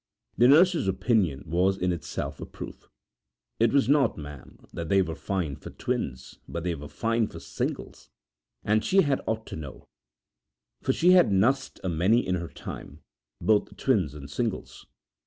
[0.35, 2.89] The nurse's opinion was in itself a proof.
[3.59, 7.39] It was not, ma'am, that they was fine for twins, but they was fine for
[7.39, 8.09] singles,
[8.63, 9.85] and she had ought to know,
[10.81, 13.03] for she had nussed a many in her time,
[13.39, 14.87] both twins and singles.